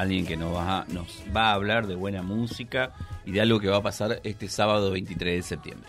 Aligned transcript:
alguien 0.00 0.26
que 0.26 0.36
nos 0.36 0.54
va, 0.54 0.84
nos 0.88 1.06
va 1.34 1.50
a 1.50 1.54
hablar 1.54 1.86
de 1.86 1.94
buena 1.94 2.22
música 2.22 2.92
y 3.24 3.32
de 3.32 3.40
algo 3.40 3.60
que 3.60 3.68
va 3.68 3.78
a 3.78 3.82
pasar 3.82 4.20
este 4.24 4.48
sábado 4.48 4.90
23 4.90 5.36
de 5.36 5.42
septiembre. 5.42 5.88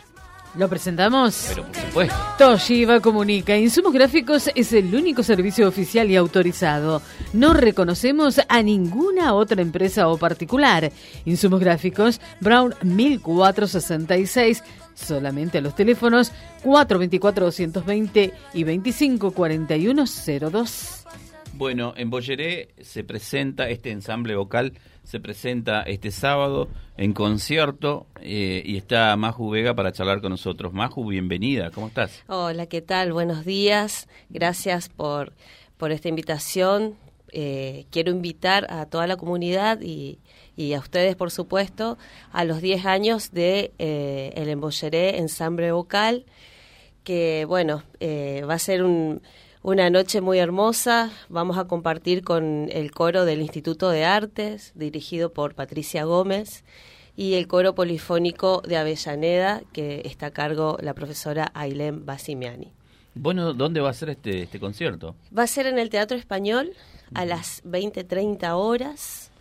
¿Lo 0.55 0.67
presentamos? 0.67 1.45
Pero 1.47 1.63
por 1.63 1.75
supuesto. 1.75 2.16
Toshiba 2.37 3.00
comunica. 3.00 3.58
Insumos 3.58 3.93
Gráficos 3.93 4.51
es 4.53 4.74
el 4.74 4.93
único 4.93 5.24
servicio 5.24 5.66
oficial 5.66 6.11
y 6.11 6.17
autorizado. 6.17 7.01
No 7.32 7.53
reconocemos 7.53 8.41
a 8.50 8.61
ninguna 8.61 9.34
otra 9.34 9.61
empresa 9.61 10.09
o 10.09 10.18
particular. 10.18 10.91
Insumos 11.23 11.62
Gráficos, 11.62 12.20
Brown 12.41 12.75
1466. 12.82 14.62
Solamente 14.93 15.59
a 15.59 15.62
los 15.62 15.73
teléfonos 15.73 16.34
424-220 16.66 18.34
y 18.54 18.66
254102. 18.66 21.05
Bueno, 21.62 21.93
en 21.96 22.09
Bolleré 22.09 22.70
se 22.82 23.04
presenta 23.04 23.70
este 23.70 23.91
ensamble 23.91 24.36
vocal, 24.36 24.73
se 25.04 25.20
presenta 25.20 25.84
este 25.84 26.10
sábado 26.10 26.69
en 26.97 27.14
concierto 27.14 28.07
eh, 28.19 28.64
y 28.65 28.78
está 28.78 29.15
Maju 29.15 29.52
Vega 29.52 29.75
para 29.75 29.92
charlar 29.92 30.21
con 30.21 30.32
nosotros. 30.32 30.74
Maju, 30.74 31.05
bienvenida, 31.05 31.69
¿cómo 31.69 31.89
estás? 31.89 32.24
Hola, 32.26 32.66
¿qué 32.66 32.82
tal? 32.82 33.14
Buenos 33.14 33.46
días, 33.46 34.08
gracias 34.32 34.90
por, 34.90 35.34
por 35.78 35.92
esta 35.92 36.10
invitación. 36.10 36.96
Eh, 37.32 37.86
quiero 37.91 38.10
invitar 38.10 38.66
a 38.72 38.88
toda 38.88 39.05
la 39.05 39.18
comunidad 39.18 39.82
y, 39.82 40.18
y, 40.58 40.74
a 40.74 40.80
ustedes, 40.80 41.16
por 41.16 41.30
supuesto, 41.30 42.00
a 42.32 42.44
los 42.44 42.60
10 42.64 42.88
años 42.88 43.34
de 43.34 43.72
eh, 43.78 44.34
el 44.34 44.50
Embolleré 44.50 45.20
Ensamble 45.20 45.72
Vocal, 45.72 46.26
que, 47.04 47.46
bueno, 47.48 47.84
eh, 48.00 48.41
va 48.50 48.55
a 48.55 48.60
ser 48.60 48.82
un 48.82 49.22
una 49.64 49.90
noche 49.90 50.22
muy 50.22 50.40
hermosa. 50.40 51.12
Vamos 51.30 51.58
a 51.58 51.66
compartir 51.66 52.24
con 52.24 52.70
el 52.72 52.92
coro 52.92 53.26
del 53.26 53.42
Instituto 53.42 53.90
de 53.90 54.06
Artes, 54.06 54.72
dirigido 54.76 55.32
por 55.32 55.56
Patricia 55.56 56.04
Gómez, 56.04 56.64
y 57.16 57.36
el 57.36 57.48
coro 57.48 57.76
polifónico 57.76 58.62
de 58.62 58.77
Avellaneda, 58.77 59.62
que 59.74 60.02
está 60.05 60.27
a 60.27 60.32
cargo 60.32 60.77
la 60.82 60.94
profesora 60.94 61.52
Ailén 61.54 62.05
Basimiani. 62.05 62.72
Bueno, 63.13 63.54
¿dónde 63.54 63.82
va 63.82 63.90
a 63.90 63.94
ser 63.94 64.09
este, 64.09 64.44
este 64.44 64.59
concierto? 64.59 65.16
Va 65.38 65.44
a 65.44 65.47
ser 65.47 65.67
en 65.67 65.78
el 65.78 65.89
Teatro 65.89 66.17
Español 66.17 66.72
a 67.13 67.25
las 67.25 67.61
20-30 67.66 68.55
horas. 68.55 69.31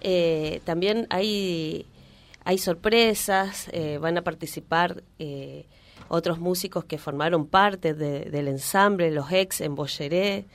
Eh, 0.00 0.60
también 0.64 1.06
hay, 1.10 1.86
hay 2.44 2.58
sorpresas, 2.58 3.68
eh, 3.72 3.98
van 3.98 4.18
a 4.18 4.22
participar 4.22 5.04
eh, 5.18 5.66
otros 6.08 6.38
músicos 6.38 6.84
que 6.84 6.98
formaron 6.98 7.46
parte 7.46 7.94
de, 7.94 8.26
del 8.30 8.48
ensamble, 8.48 9.10
los 9.10 9.30
ex 9.32 9.60
en 9.60 9.74
Bolleré. 9.74 10.46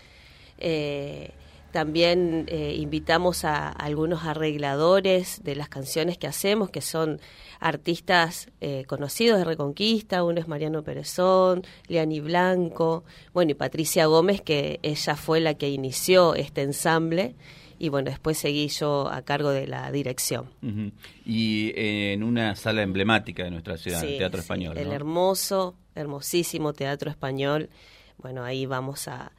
Eh, 0.57 1.31
también 1.71 2.45
eh, 2.47 2.75
invitamos 2.77 3.45
a, 3.45 3.69
algunos 3.69 4.23
arregladores 4.23 5.43
de 5.43 5.55
las 5.55 5.69
canciones 5.69 6.17
que 6.17 6.25
hacemos, 6.25 6.71
que 6.71 6.81
son 6.81 7.19
artistas 7.59 8.49
eh, 8.59 8.85
conocidos 8.87 9.37
de 9.37 9.45
Reconquista. 9.45 10.23
Uno 10.23 10.39
es 10.39 10.47
Mariano 10.47 10.83
Perezón, 10.83 11.63
Leani 11.87 12.21
Blanco, 12.21 13.03
bueno, 13.33 13.51
y 13.51 13.53
Patricia 13.53 14.07
Gómez, 14.07 14.41
que 14.41 14.79
ella 14.81 15.15
fue 15.15 15.39
la 15.39 15.53
que 15.53 15.69
inició 15.69 16.33
este 16.33 16.63
ensamble 16.63 17.35
y 17.79 17.89
bueno, 17.89 18.09
después 18.11 18.37
seguí 18.37 18.67
yo 18.67 19.09
a 19.09 19.21
cargo 19.21 19.51
de 19.51 19.65
la 19.65 19.89
dirección. 19.91 20.49
Uh 20.61 20.67
-huh. 20.67 20.91
Y 21.25 21.69
eh, 21.75 22.13
en 22.13 22.23
una 22.23 22.55
sala 22.55 22.83
emblemática 22.83 23.43
de 23.43 23.51
nuestra 23.51 23.77
ciudad, 23.77 24.01
sí, 24.01 24.07
el 24.07 24.17
Teatro 24.17 24.39
sí, 24.39 24.43
Español. 24.43 24.77
El 24.77 24.91
hermoso, 24.91 25.75
hermosísimo 25.95 26.73
Teatro 26.73 27.09
Español. 27.09 27.69
Bueno, 28.17 28.43
ahí 28.43 28.65
vamos 28.65 29.07
a, 29.07 29.31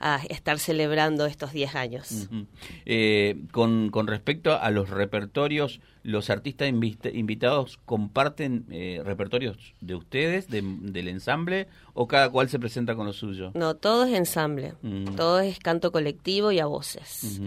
a 0.00 0.20
estar 0.28 0.58
celebrando 0.58 1.26
estos 1.26 1.52
10 1.52 1.74
años. 1.74 2.10
Uh 2.10 2.34
-huh. 2.34 2.46
eh, 2.86 3.36
con, 3.52 3.90
con, 3.90 4.06
respecto 4.06 4.52
a 4.52 4.70
los 4.70 4.90
repertorios, 4.90 5.80
¿los 6.02 6.30
artistas 6.30 6.68
invita 6.68 7.08
invitados 7.08 7.78
comparten 7.84 8.66
eh, 8.70 9.00
repertorios 9.04 9.74
de 9.80 9.94
ustedes, 9.94 10.48
de, 10.48 10.62
del 10.62 11.08
ensamble, 11.08 11.66
o 11.94 12.06
cada 12.06 12.30
cual 12.30 12.48
se 12.48 12.58
presenta 12.58 12.94
con 12.94 13.06
lo 13.06 13.12
suyo? 13.12 13.50
No, 13.54 13.74
todo 13.74 14.04
es 14.04 14.14
ensamble, 14.14 14.74
uh 14.82 14.86
-huh. 14.86 15.16
todo 15.16 15.40
es 15.40 15.58
canto 15.58 15.90
colectivo 15.90 16.52
y 16.52 16.60
a 16.60 16.66
voces. 16.66 17.40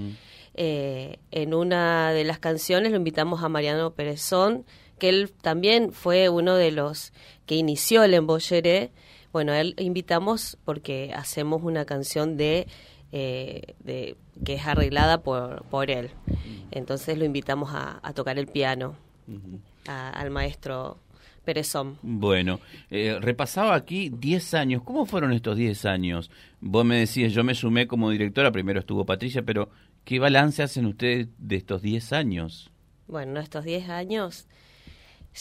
Eh, 0.53 1.17
en 1.31 1.53
una 1.53 2.11
de 2.11 2.23
las 2.23 2.39
canciones 2.39 2.91
lo 2.91 2.97
invitamos 2.97 3.43
a 3.43 3.49
Mariano 3.49 3.91
Perezón, 3.91 4.65
que 4.99 5.09
él 5.09 5.31
también 5.41 5.93
fue 5.93 6.29
uno 6.29 6.55
de 6.55 6.71
los 6.71 7.13
que 7.45 7.55
inició 7.55 8.03
el 8.03 8.13
embolleré. 8.13 8.91
Bueno, 9.31 9.53
él 9.53 9.75
invitamos 9.77 10.57
porque 10.65 11.13
hacemos 11.15 11.63
una 11.63 11.85
canción 11.85 12.37
de, 12.37 12.67
eh, 13.11 13.75
de 13.79 14.15
que 14.45 14.55
es 14.55 14.65
arreglada 14.65 15.21
por, 15.23 15.63
por 15.65 15.89
él. 15.89 16.11
Entonces 16.71 17.17
lo 17.17 17.25
invitamos 17.25 17.71
a, 17.73 17.99
a 18.03 18.13
tocar 18.13 18.37
el 18.37 18.47
piano 18.47 18.95
uh 19.27 19.31
-huh. 19.31 19.59
a, 19.87 20.09
al 20.09 20.29
maestro 20.31 20.99
Perezón. 21.43 21.97
Bueno, 22.03 22.59
eh, 22.91 23.17
repasaba 23.19 23.73
aquí 23.73 24.09
10 24.09 24.53
años. 24.53 24.83
¿Cómo 24.83 25.05
fueron 25.05 25.33
estos 25.33 25.57
10 25.57 25.85
años? 25.85 26.29
Vos 26.59 26.85
me 26.85 26.97
decías, 26.97 27.33
yo 27.33 27.43
me 27.43 27.55
sumé 27.55 27.87
como 27.87 28.11
directora, 28.11 28.51
primero 28.51 28.79
estuvo 28.79 29.05
Patricia, 29.05 29.41
pero 29.41 29.69
¿qué 30.05 30.19
balance 30.19 30.63
hacen 30.63 30.85
ustedes 30.85 31.27
de 31.37 31.55
estos 31.55 31.81
10 31.81 32.13
años? 32.13 32.71
Bueno, 33.07 33.39
estos 33.39 33.63
10 33.65 33.89
años 33.89 34.47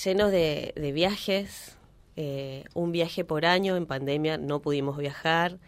llenos 0.04 0.30
de, 0.30 0.72
de 0.76 0.92
viajes, 0.92 1.76
eh, 2.16 2.64
un 2.74 2.92
viaje 2.92 3.24
por 3.24 3.44
año, 3.46 3.76
en 3.76 3.86
pandemia 3.86 4.38
no 4.38 4.60
pudimos 4.60 4.96
viajar, 4.96 5.58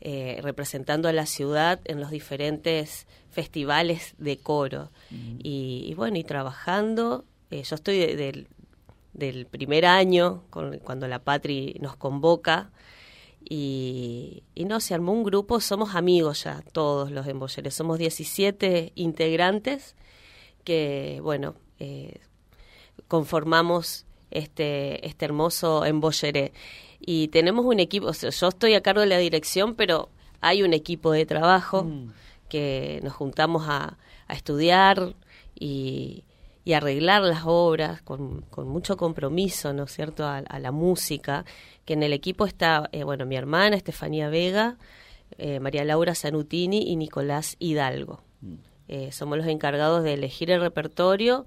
eh, 0.00 0.38
representando 0.42 1.08
a 1.08 1.12
la 1.12 1.26
ciudad 1.26 1.80
en 1.84 2.00
los 2.00 2.10
diferentes 2.10 3.06
festivales 3.30 4.14
de 4.18 4.38
coro. 4.38 4.90
Uh 5.10 5.14
-huh. 5.14 5.40
y, 5.42 5.84
y, 5.88 5.94
bueno, 5.94 6.16
y 6.16 6.24
trabajando, 6.24 7.24
eh, 7.50 7.62
yo 7.62 7.74
estoy 7.74 7.98
de, 7.98 8.16
de, 8.16 8.46
del 9.12 9.46
primer 9.46 9.84
año, 9.84 10.42
con, 10.50 10.78
cuando 10.78 11.06
la 11.06 11.18
Patri 11.18 11.76
nos 11.80 11.96
convoca, 11.96 12.70
y, 13.42 14.44
y, 14.54 14.64
no, 14.64 14.80
se 14.80 14.94
armó 14.94 15.12
un 15.12 15.24
grupo, 15.24 15.60
somos 15.60 15.94
amigos 15.94 16.44
ya, 16.44 16.62
todos 16.72 17.10
los 17.10 17.26
embolleres, 17.26 17.74
somos 17.74 17.98
17 17.98 18.92
integrantes 18.94 19.96
que, 20.64 21.20
bueno, 21.22 21.54
eh, 21.78 22.20
conformamos 23.08 24.04
este, 24.30 25.06
este 25.06 25.24
hermoso 25.24 25.84
embolleré. 25.84 26.52
Y 27.00 27.28
tenemos 27.28 27.64
un 27.64 27.80
equipo, 27.80 28.06
o 28.08 28.12
sea, 28.12 28.30
yo 28.30 28.48
estoy 28.48 28.74
a 28.74 28.82
cargo 28.82 29.00
de 29.00 29.06
la 29.06 29.18
dirección, 29.18 29.74
pero 29.74 30.10
hay 30.40 30.62
un 30.62 30.74
equipo 30.74 31.12
de 31.12 31.26
trabajo 31.26 31.84
mm. 31.84 32.12
que 32.48 33.00
nos 33.02 33.14
juntamos 33.14 33.64
a, 33.66 33.96
a 34.28 34.34
estudiar 34.34 35.14
y, 35.58 36.24
y, 36.70 36.74
arreglar 36.74 37.22
las 37.22 37.42
obras 37.44 38.02
con, 38.02 38.42
con, 38.42 38.68
mucho 38.68 38.96
compromiso, 38.96 39.72
¿no 39.72 39.84
es 39.84 39.92
cierto?, 39.92 40.24
a, 40.24 40.38
a, 40.38 40.58
la 40.58 40.72
música, 40.72 41.44
que 41.84 41.94
en 41.94 42.02
el 42.02 42.12
equipo 42.12 42.46
está, 42.46 42.88
eh, 42.92 43.04
bueno, 43.04 43.26
mi 43.26 43.36
hermana 43.36 43.76
Estefanía 43.76 44.28
Vega, 44.28 44.76
eh, 45.38 45.60
María 45.60 45.84
Laura 45.84 46.14
Sanutini 46.14 46.90
y 46.90 46.96
Nicolás 46.96 47.56
Hidalgo. 47.58 48.20
Mm. 48.40 48.54
Eh, 48.88 49.12
somos 49.12 49.38
los 49.38 49.46
encargados 49.46 50.02
de 50.02 50.14
elegir 50.14 50.50
el 50.50 50.60
repertorio 50.60 51.46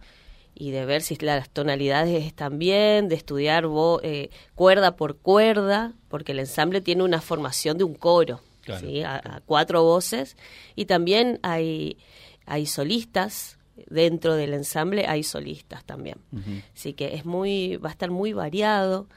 y 0.55 0.71
de 0.71 0.85
ver 0.85 1.01
si 1.01 1.15
las 1.17 1.49
tonalidades 1.49 2.23
están 2.23 2.59
bien, 2.59 3.09
de 3.09 3.15
estudiar 3.15 3.65
eh, 4.03 4.29
cuerda 4.55 4.95
por 4.95 5.17
cuerda, 5.17 5.93
porque 6.07 6.31
el 6.31 6.39
ensamble 6.39 6.79
tiene 6.79 7.03
una 7.03 7.21
formación 7.21 7.77
de 7.77 7.83
un 7.83 7.95
coro, 7.95 8.39
claro, 8.61 8.87
¿sí? 8.87 9.01
a, 9.01 9.15
a, 9.15 9.41
cuatro 9.45 9.83
voces, 9.83 10.37
y 10.75 10.85
también 10.85 11.39
hay, 11.41 11.97
hay 12.45 12.65
solistas, 12.65 13.57
dentro 13.89 14.35
del 14.35 14.53
ensamble 14.53 15.05
hay 15.07 15.23
solistas 15.23 15.83
también. 15.83 16.17
Uh 16.31 16.37
-huh. 16.37 16.63
Así 16.75 16.93
que 16.93 17.15
es 17.15 17.25
muy, 17.25 17.77
va 17.77 17.89
a 17.89 17.91
estar 17.91 18.11
muy 18.11 18.33
variado, 18.33 19.07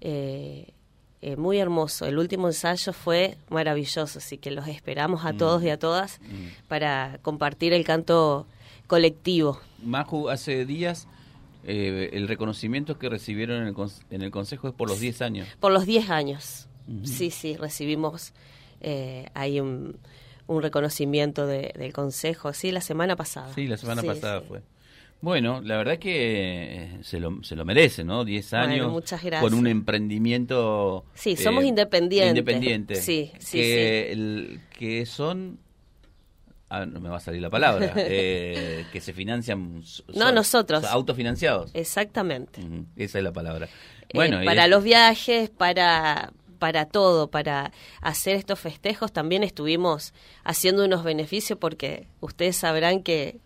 eh, 0.00 0.72
eh, 1.22 1.36
muy 1.36 1.58
hermoso. 1.58 2.06
El 2.06 2.18
último 2.18 2.46
ensayo 2.46 2.92
fue 2.92 3.36
maravilloso, 3.48 4.18
así 4.18 4.38
que 4.38 4.50
los 4.50 4.68
esperamos 4.68 5.24
a 5.24 5.32
mm. 5.32 5.36
todos 5.38 5.62
y 5.62 5.70
a 5.70 5.78
todas 5.78 6.20
mm. 6.20 6.68
para 6.68 7.18
compartir 7.22 7.72
el 7.72 7.84
canto 7.84 8.46
colectivo. 8.86 9.60
Maju, 9.82 10.28
hace 10.28 10.64
días 10.64 11.08
eh, 11.64 12.10
el 12.12 12.28
reconocimiento 12.28 12.98
que 12.98 13.08
recibieron 13.08 13.62
en 13.62 13.68
el, 13.68 13.74
en 14.10 14.22
el, 14.22 14.30
Consejo 14.30 14.68
es 14.68 14.74
por 14.74 14.88
los 14.88 15.00
10 15.00 15.22
años. 15.22 15.48
Por 15.58 15.72
los 15.72 15.84
10 15.84 16.10
años. 16.10 16.68
Sí, 17.02 17.32
sí, 17.32 17.56
recibimos 17.56 18.32
eh, 18.80 19.26
ahí 19.34 19.58
un, 19.58 19.98
un 20.46 20.62
reconocimiento 20.62 21.46
de, 21.46 21.72
del 21.76 21.92
Consejo, 21.92 22.52
sí, 22.52 22.70
la 22.70 22.80
semana 22.80 23.16
pasada. 23.16 23.52
Sí, 23.54 23.66
la 23.66 23.76
semana 23.76 24.02
sí, 24.02 24.08
pasada 24.08 24.40
sí. 24.40 24.46
fue. 24.48 24.62
Bueno, 25.22 25.62
la 25.62 25.78
verdad 25.78 25.94
es 25.94 26.00
que 26.00 26.84
eh, 26.84 26.98
se 27.02 27.18
lo, 27.18 27.42
se 27.42 27.56
lo 27.56 27.64
merece, 27.64 28.04
¿no? 28.04 28.24
10 28.24 28.52
años 28.52 28.92
bueno, 28.92 29.40
con 29.40 29.54
un 29.54 29.66
emprendimiento... 29.66 31.06
Sí, 31.14 31.32
eh, 31.32 31.36
somos 31.36 31.64
independientes. 31.64 32.38
Independientes. 32.38 33.04
Sí, 33.04 33.32
sí, 33.38 33.58
que, 33.58 34.04
sí. 34.08 34.12
El, 34.12 34.60
que 34.78 35.06
son 35.06 35.58
Ah, 36.68 36.84
no 36.84 37.00
me 37.00 37.08
va 37.08 37.18
a 37.18 37.20
salir 37.20 37.40
la 37.40 37.50
palabra, 37.50 37.92
eh, 37.96 38.86
que 38.92 39.00
se 39.00 39.12
financian. 39.12 39.82
No, 40.14 40.32
nosotros. 40.32 40.84
Autofinanciados. 40.84 41.70
Exactamente. 41.74 42.60
Uh 42.60 42.64
-huh, 42.64 42.86
esa 42.96 43.18
es 43.18 43.24
la 43.24 43.32
palabra. 43.32 43.68
Bueno, 44.12 44.40
eh, 44.40 44.44
para 44.44 44.64
es... 44.64 44.70
los 44.70 44.82
viajes, 44.82 45.48
para 45.48 46.32
para 46.56 46.86
todo, 46.86 47.28
para 47.30 47.72
hacer 48.00 48.36
estos 48.36 48.58
festejos. 48.58 49.12
También 49.12 49.42
estuvimos 49.42 50.12
haciendo 50.44 50.84
unos 50.84 51.04
beneficios 51.04 51.58
porque 51.58 52.06
ustedes 52.20 52.56
sabrán 52.56 53.02
que 53.02 53.38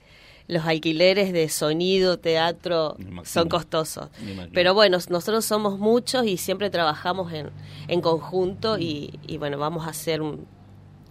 los 0.47 0.65
alquileres 0.67 1.33
de 1.33 1.49
sonido, 1.49 2.19
teatro, 2.19 2.97
son 3.25 3.49
costosos. 3.49 4.09
Pero 4.53 4.75
bueno, 4.75 4.99
nosotros 5.09 5.45
somos 5.45 5.79
muchos 5.79 6.27
y 6.27 6.37
siempre 6.39 6.71
trabajamos 6.71 7.33
en, 7.33 7.51
en 7.87 8.01
conjunto 8.01 8.77
y, 8.77 9.13
bueno, 9.39 9.59
vamos 9.59 9.87
a 9.87 9.91
hacer 9.91 10.23
un, 10.23 10.47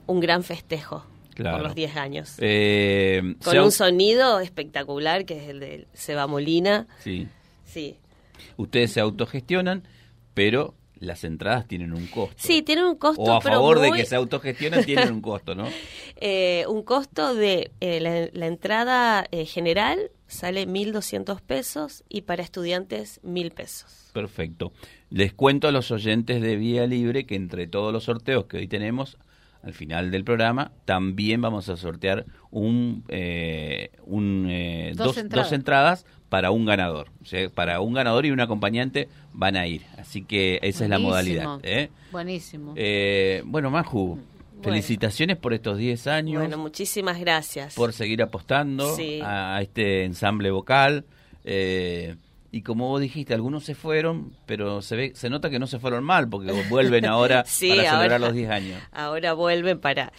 un 0.07 0.19
gran 0.19 0.44
festejo. 0.44 1.06
por 1.38 1.62
los 1.62 1.74
10 1.74 1.95
años. 1.95 2.34
Eh, 2.40 3.36
Con 3.45 3.57
un 3.60 3.72
sonido 3.72 4.42
espectacular 4.42 5.24
que 5.24 5.42
es 5.42 5.50
el 5.50 5.62
de 5.62 5.88
Seba 5.94 6.28
Molina. 6.28 6.88
Sí. 7.02 7.30
Sí. 7.63 7.95
Ustedes 8.57 8.92
se 8.92 9.00
autogestionan, 9.00 9.84
pero 10.34 10.74
las 11.00 11.24
entradas 11.24 11.68
tienen 11.68 11.94
un 11.94 12.07
costo. 12.07 12.36
Sí, 12.38 12.62
tienen 12.62 12.86
un 12.86 12.96
costo. 12.96 13.22
O 13.22 13.34
a 13.34 13.42
favor 13.42 13.80
de 13.80 13.92
que 13.92 14.06
se 14.06 14.16
autogestionen 14.16 14.84
tienen 14.86 15.12
un 15.12 15.22
costo, 15.22 15.56
¿no? 15.56 15.68
Eh, 16.18 16.66
un 16.68 16.84
costo 16.84 17.36
de 17.36 17.72
eh, 17.80 18.30
la, 18.34 18.46
entrada 18.46 19.25
eh, 19.31 19.46
general 19.46 20.12
sale 20.28 20.68
1.200 20.68 21.42
pesos 21.42 22.04
y 22.10 22.22
para 22.22 22.44
estudiantes 22.44 23.22
1.000 23.24 23.51
pesos. 23.51 24.10
Perfecto. 24.13 24.72
Les 25.10 25.34
cuento 25.34 25.68
a 25.68 25.72
los 25.72 25.92
oyentes 25.92 26.42
de 26.42 26.56
Vía 26.56 26.86
Libre 26.86 27.25
que 27.25 27.36
entre 27.36 27.68
todos 27.68 27.92
los 27.92 28.04
sorteos 28.04 28.45
que 28.45 28.57
hoy 28.57 28.68
tenemos, 28.68 29.18
al 29.64 29.74
final 29.74 30.12
del 30.12 30.24
programa, 30.24 30.72
también 30.86 31.42
vamos 31.42 31.70
a 31.70 31.78
sortear 31.78 32.26
un, 32.52 33.04
un 34.06 34.94
dos, 34.96 35.16
dos 35.30 35.52
entradas 35.52 36.06
para 36.30 36.52
un 36.52 36.66
ganador. 36.66 37.10
O 37.22 37.26
sea, 37.26 37.50
para 37.50 37.82
un 37.82 37.94
ganador 37.94 38.26
y 38.26 38.32
un 38.32 38.40
acompañante 38.40 39.10
van 39.34 39.58
a 39.58 39.68
ir. 39.68 39.84
Así 39.98 40.24
que 40.24 40.60
esa 40.62 40.86
es 40.86 40.90
la 40.90 41.00
modalidad. 41.00 41.60
¿eh? 41.64 41.90
Buenísimo. 42.12 42.74
Eh, 42.78 43.42
bueno, 43.46 43.70
Maju, 43.72 44.20
felicitaciones 44.62 45.38
por 45.38 45.54
estos 45.54 45.78
10 45.78 46.08
años. 46.08 46.40
Bueno, 46.42 46.58
muchísimas 46.58 47.20
gracias. 47.20 47.74
Por 47.76 47.94
seguir 47.94 48.22
apostando 48.22 48.96
a, 49.24 49.60
este 49.62 50.06
ensamble 50.06 50.52
vocal. 50.52 51.06
Eh, 51.44 52.16
y 52.51 52.62
como 52.62 52.88
vos 52.88 53.01
dijiste, 53.01 53.34
algunos 53.34 53.63
se 53.63 53.75
fueron, 53.75 54.34
pero 54.46 54.81
se 54.81 54.96
ve, 54.96 55.12
se 55.16 55.30
nota 55.30 55.50
que 55.50 55.60
no 55.60 55.68
se 55.68 55.80
fueron 55.80 56.04
mal, 56.04 56.30
porque 56.30 56.51
vuelven 56.69 57.06
ahora 57.06 57.44
para 57.44 57.46
celebrar 57.46 58.19
los 58.19 58.34
10 58.34 58.50
años. 58.50 58.81
Ahora 58.92 59.34
vuelven 59.34 59.80
para, 59.80 60.12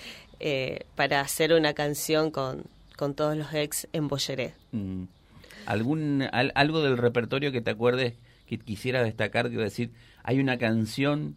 para 0.94 1.20
hacer 1.20 1.52
una 1.52 1.74
canción 1.74 2.30
con, 2.30 2.64
con 2.96 3.14
todos 3.14 3.36
los 3.36 3.52
ex 3.54 3.88
en 3.92 4.08
Bolleré. 4.08 4.54
Mm 4.72 5.04
algún 5.66 6.28
algo 6.32 6.82
del 6.82 6.98
repertorio 6.98 7.52
que 7.52 7.60
te 7.60 7.70
acuerdes 7.70 8.14
que 8.46 8.58
quisiera 8.58 9.02
destacar, 9.02 9.48
quiero 9.48 9.62
decir, 9.62 9.92
hay 10.24 10.40
una 10.40 10.58
canción 10.58 11.36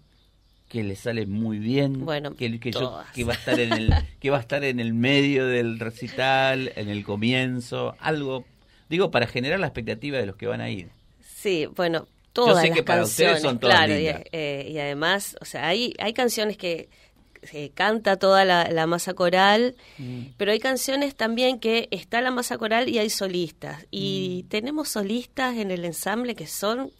que 0.68 0.84
le 0.84 0.96
sale 0.96 1.28
muy 1.28 1.60
bien, 1.60 2.04
bueno, 2.04 2.34
que, 2.34 2.60
que, 2.60 2.72
que 2.72 3.24
va 3.24 3.34
a 3.34 3.36
estar 3.36 3.60
en 3.60 3.74
el 3.74 3.94
que 4.20 4.32
va 4.32 4.38
a 4.38 4.42
estar 4.42 4.64
en 4.64 4.80
el 4.80 4.94
medio 4.96 5.46
del 5.46 5.80
recital, 5.80 6.72
en 6.76 6.90
el 6.90 7.04
comienzo, 7.04 7.96
algo, 8.00 8.46
digo 8.90 9.12
para 9.12 9.28
generar 9.28 9.60
la 9.60 9.68
expectativa 9.68 10.18
de 10.18 10.26
los 10.26 10.36
que 10.36 10.48
van 10.48 10.62
a 10.62 10.70
ir. 10.70 10.90
Sí, 11.22 11.68
bueno, 11.76 12.08
todas 12.32 12.56
Yo 12.56 12.62
sé 12.62 12.68
las 12.70 12.78
que 12.78 12.84
para 12.84 13.04
ustedes 13.04 13.42
son 13.42 13.60
todas 13.60 13.76
claro, 13.76 13.94
eh, 13.94 14.68
y, 14.70 14.78
además, 14.80 15.36
o 15.42 15.46
sea, 15.46 15.68
hay 15.68 15.94
hay 16.00 16.14
canciones 16.14 16.58
que 16.58 16.90
se 17.44 17.70
canta 17.72 18.18
toda 18.18 18.46
la, 18.46 18.88
masa 18.88 19.14
coral, 19.14 19.76
mm. 19.98 20.22
pero 20.38 20.52
hay 20.52 20.60
canciones 20.60 21.16
también 21.16 21.60
que 21.60 21.88
está 21.92 22.22
la 22.22 22.32
masa 22.32 22.58
coral 22.58 22.90
y 22.90 23.00
hay 23.00 23.10
solistas. 23.10 23.86
Y 23.92 24.44
mm. 24.46 24.50
tenemos 24.50 24.90
solistas 24.90 25.58
en 25.58 25.72
el 25.72 25.86
ensamble 25.86 26.36
que 26.36 26.48
son 26.48 26.92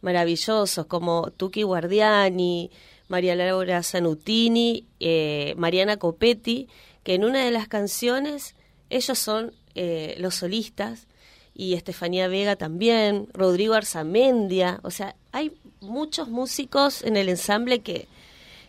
maravillosos, 0.00 0.86
como 0.86 1.30
Tuki 1.30 1.62
Guardiani, 1.62 2.70
María 3.08 3.36
Laura 3.36 3.82
Zanutini, 3.82 4.86
eh, 5.00 5.54
Mariana 5.56 5.96
Copetti, 5.96 6.68
que 7.02 7.14
en 7.14 7.24
una 7.24 7.44
de 7.44 7.50
las 7.50 7.68
canciones 7.68 8.54
ellos 8.90 9.18
son 9.18 9.52
eh, 9.74 10.16
los 10.18 10.36
solistas, 10.36 11.06
y 11.54 11.74
Estefanía 11.74 12.28
Vega 12.28 12.56
también, 12.56 13.28
Rodrigo 13.32 13.74
Arzamendia, 13.74 14.80
o 14.82 14.90
sea, 14.90 15.14
hay 15.32 15.52
muchos 15.80 16.28
músicos 16.28 17.02
en 17.02 17.16
el 17.16 17.28
ensamble 17.28 17.80
que, 17.80 18.08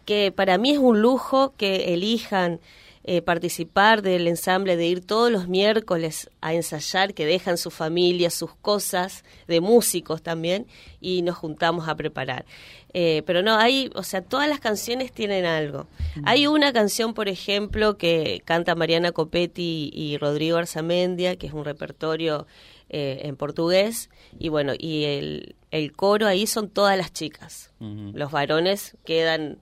que 0.05 0.31
para 0.31 0.57
mí 0.57 0.71
es 0.71 0.79
un 0.79 1.01
lujo 1.01 1.53
que 1.57 1.93
elijan 1.93 2.59
eh, 3.05 3.21
participar 3.21 4.01
del 4.01 4.29
ensamble, 4.29 4.77
de 4.77 4.87
ir 4.87 5.05
todos 5.05 5.29
los 5.29 5.49
miércoles 5.49 6.29
a 6.39 6.53
ensayar, 6.53 7.13
que 7.13 7.25
dejan 7.25 7.57
su 7.57 7.69
familia, 7.69 8.29
sus 8.29 8.55
cosas, 8.55 9.25
de 9.45 9.59
músicos 9.59 10.21
también, 10.21 10.67
y 11.01 11.21
nos 11.21 11.35
juntamos 11.35 11.89
a 11.89 11.95
preparar. 11.95 12.45
Eh, 12.93 13.21
pero 13.25 13.41
no, 13.41 13.57
hay, 13.57 13.91
o 13.93 14.03
sea, 14.03 14.21
todas 14.21 14.47
las 14.47 14.61
canciones 14.61 15.11
tienen 15.11 15.43
algo. 15.43 15.85
Mm. 16.15 16.21
Hay 16.25 16.47
una 16.47 16.71
canción, 16.71 17.13
por 17.13 17.27
ejemplo, 17.27 17.97
que 17.97 18.41
canta 18.45 18.73
Mariana 18.73 19.11
Copetti 19.11 19.91
y 19.93 20.17
Rodrigo 20.17 20.55
Arzamendia, 20.55 21.35
que 21.35 21.47
es 21.47 21.53
un 21.53 21.65
repertorio 21.65 22.47
eh, 22.93 23.21
en 23.23 23.35
portugués, 23.35 24.09
y 24.39 24.49
bueno, 24.49 24.73
y 24.77 25.03
el, 25.03 25.55
el, 25.71 25.91
coro 25.91 26.27
ahí 26.27 26.47
son 26.47 26.69
todas 26.69 26.97
las 26.97 27.11
chicas. 27.11 27.71
Los 27.79 28.31
varones 28.31 28.95
quedan 29.03 29.57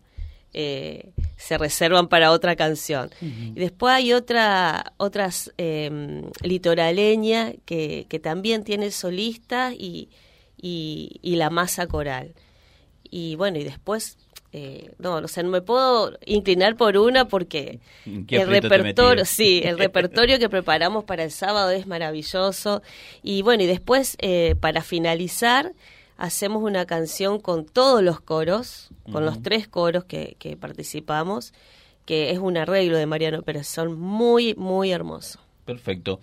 eh, 0.53 1.13
se 1.37 1.57
reservan 1.57 2.09
para 2.09 2.31
otra 2.31 2.57
canción. 2.57 3.09
Y 3.21 3.59
después 3.59 3.93
hay 3.93 4.11
otra, 4.11 4.93
otras 4.97 5.53
eh, 5.57 6.21
litoraleña 6.43 7.53
que, 7.65 8.05
que, 8.09 8.19
también 8.19 8.65
tiene 8.65 8.91
solistas 8.91 9.73
y, 9.73 10.09
y, 10.57 11.35
la 11.37 11.49
masa 11.49 11.87
coral. 11.87 12.33
Y 13.09 13.35
bueno, 13.35 13.59
y 13.59 13.63
después, 13.63 14.17
eh, 14.53 14.91
no, 14.97 15.15
o 15.15 15.27
sea, 15.27 15.43
no 15.43 15.49
me 15.49 15.61
puedo 15.61 16.17
inclinar 16.25 16.75
por 16.75 16.97
una 16.97 17.25
porque 17.25 17.79
el 18.05 18.47
repertorio, 18.47 19.23
sí, 19.23 19.61
el 19.63 19.77
repertorio 19.77 20.39
que 20.39 20.49
preparamos 20.49 21.05
para 21.05 21.23
el 21.23 21.31
sábado 21.31 21.69
es 21.69 21.87
maravilloso. 21.87 22.81
Y 23.23 23.43
bueno, 23.43 23.63
y 23.63 23.67
después, 23.67 24.17
eh, 24.19 24.55
para 24.59 24.81
finalizar, 24.81 25.73
hacemos 26.17 26.63
una 26.63 26.85
canción 26.85 27.39
con 27.39 27.65
todos 27.65 28.03
los 28.03 28.19
coros, 28.19 28.89
con 29.11 29.25
los 29.25 29.41
tres 29.41 29.67
coros 29.67 30.03
que, 30.03 30.57
participamos, 30.59 31.53
que 32.05 32.31
es 32.31 32.39
un 32.39 32.57
arreglo 32.57 32.97
de 32.97 33.05
Mariano 33.05 33.41
Pérez, 33.43 33.67
son 33.67 33.99
muy, 33.99 34.53
muy 34.55 34.91
hermosos. 34.91 35.41
Perfecto. 35.65 36.19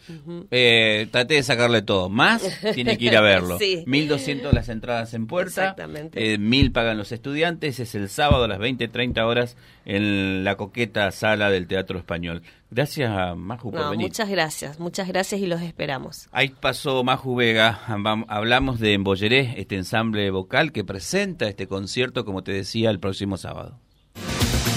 Eh, 0.50 1.08
traté 1.10 1.34
de 1.34 1.42
sacarle 1.42 1.82
todo. 1.82 2.08
Más 2.08 2.42
tiene 2.74 2.98
que 2.98 3.06
ir 3.06 3.16
a 3.16 3.20
verlo. 3.20 3.58
sí. 3.58 3.84
1.200 3.86 4.52
las 4.52 4.68
entradas 4.68 5.14
en 5.14 5.26
puerta. 5.26 5.62
Exactamente. 5.62 6.34
Eh, 6.34 6.38
1.000 6.38 6.72
pagan 6.72 6.98
los 6.98 7.12
estudiantes. 7.12 7.80
Es 7.80 7.94
el 7.94 8.08
sábado 8.08 8.44
a 8.44 8.48
las 8.48 8.58
20.30 8.58 9.24
horas 9.24 9.56
en 9.84 10.44
la 10.44 10.56
coqueta 10.56 11.10
sala 11.12 11.50
del 11.50 11.66
Teatro 11.66 11.98
Español. 11.98 12.42
Gracias 12.70 13.10
a 13.10 13.34
Maju 13.34 13.70
por 13.70 13.90
venir. 13.90 14.08
Muchas 14.08 14.28
gracias, 14.28 14.78
muchas 14.78 15.08
gracias 15.08 15.40
y 15.40 15.46
los 15.46 15.62
esperamos. 15.62 16.28
Ahí 16.32 16.50
pasó 16.50 17.02
Maju 17.02 17.34
Vega. 17.36 17.80
Hablamos 18.28 18.80
de 18.80 18.92
Embolleré, 18.92 19.54
este 19.56 19.76
ensamble 19.76 20.30
vocal 20.30 20.72
que 20.72 20.84
presenta 20.84 21.48
este 21.48 21.66
concierto, 21.66 22.26
como 22.26 22.42
te 22.42 22.52
decía, 22.52 22.90
el 22.90 23.00
próximo 23.00 23.38
sábado. 23.38 23.78